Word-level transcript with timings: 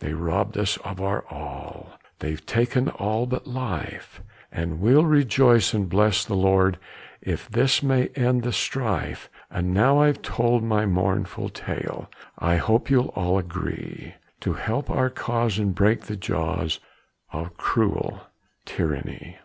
they've 0.00 0.18
robbed 0.18 0.58
us 0.58 0.78
of 0.78 1.00
our 1.00 1.24
all, 1.30 1.90
They've 2.18 2.44
taken 2.44 2.88
all 2.88 3.24
but 3.24 3.46
life, 3.46 4.20
And 4.50 4.80
we'll 4.80 5.04
rejoice 5.04 5.72
and 5.72 5.88
bless 5.88 6.24
the 6.24 6.34
Lord, 6.34 6.76
If 7.22 7.48
this 7.48 7.80
may 7.80 8.08
end 8.16 8.42
the 8.42 8.52
strife. 8.52 9.30
And 9.48 9.72
now 9.72 9.98
I've 10.00 10.22
told 10.22 10.64
my 10.64 10.86
mournful 10.86 11.50
tale, 11.50 12.10
I 12.36 12.56
hope 12.56 12.90
you'll 12.90 13.10
all 13.14 13.38
agree 13.38 14.16
To 14.40 14.54
help 14.54 14.90
our 14.90 15.08
cause 15.08 15.56
and 15.56 15.72
break 15.72 16.00
the 16.06 16.16
jaws 16.16 16.80
Of 17.32 17.56
cruel 17.56 18.22
tyranny. 18.64 19.36